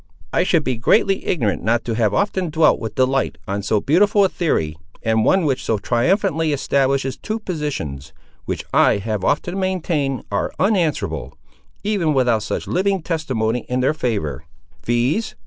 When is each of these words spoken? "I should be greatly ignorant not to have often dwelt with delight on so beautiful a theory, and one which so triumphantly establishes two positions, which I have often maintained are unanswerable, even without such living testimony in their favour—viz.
"I 0.33 0.41
should 0.41 0.63
be 0.63 0.77
greatly 0.77 1.27
ignorant 1.27 1.63
not 1.63 1.85
to 1.85 1.93
have 1.93 2.11
often 2.11 2.49
dwelt 2.49 2.79
with 2.79 2.95
delight 2.95 3.37
on 3.47 3.61
so 3.61 3.79
beautiful 3.79 4.25
a 4.25 4.29
theory, 4.29 4.75
and 5.03 5.23
one 5.23 5.45
which 5.45 5.63
so 5.63 5.77
triumphantly 5.77 6.51
establishes 6.51 7.17
two 7.17 7.37
positions, 7.37 8.11
which 8.45 8.65
I 8.73 8.97
have 8.97 9.23
often 9.23 9.59
maintained 9.59 10.23
are 10.31 10.53
unanswerable, 10.57 11.37
even 11.83 12.15
without 12.15 12.41
such 12.41 12.65
living 12.65 13.03
testimony 13.03 13.59
in 13.69 13.81
their 13.81 13.93
favour—viz. 13.93 15.35